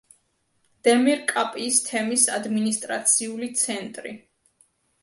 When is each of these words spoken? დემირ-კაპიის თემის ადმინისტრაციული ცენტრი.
დემირ-კაპიის 0.87 1.77
თემის 1.91 2.27
ადმინისტრაციული 2.39 3.53
ცენტრი. 3.63 4.17